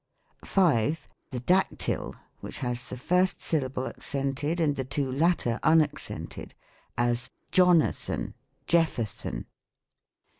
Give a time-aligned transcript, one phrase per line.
[0.45, 1.07] 5.
[1.29, 6.55] The Dactyl, which has the first syllable accented and the two latter unaccented:
[6.97, 8.33] as, "Jonathan,
[8.65, 9.45] Jeffer son."